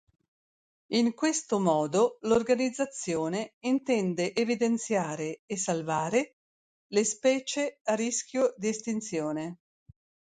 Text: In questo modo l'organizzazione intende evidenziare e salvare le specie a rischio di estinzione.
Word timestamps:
In 0.93 1.13
questo 1.13 1.59
modo 1.59 2.17
l'organizzazione 2.21 3.53
intende 3.59 4.33
evidenziare 4.33 5.43
e 5.45 5.55
salvare 5.57 6.37
le 6.87 7.03
specie 7.03 7.81
a 7.83 7.93
rischio 7.93 8.55
di 8.57 8.69
estinzione. 8.69 9.59